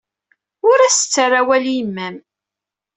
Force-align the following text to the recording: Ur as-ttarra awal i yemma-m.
Ur 0.69 0.79
as-ttarra 0.81 1.39
awal 1.39 1.65
i 1.71 1.73
yemma-m. 1.77 2.15